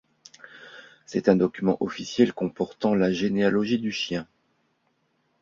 C'est 1.05 1.29
un 1.29 1.35
document 1.35 1.77
officiel 1.79 2.33
comportant 2.33 2.95
la 2.95 3.11
généalogie 3.13 3.77
du 3.77 3.91
chien. 3.91 4.27